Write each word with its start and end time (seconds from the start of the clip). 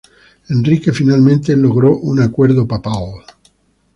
Enrique 0.49 0.91
finalmente 0.93 1.55
logró 1.55 1.95
un 1.95 2.21
acuerdo 2.23 2.67
papal. 2.67 3.23